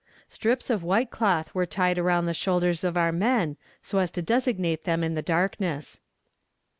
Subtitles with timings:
[0.27, 4.23] Strips of white cloth were tied around the shoulders of our men, so as to
[4.23, 6.01] designate them in the darkness.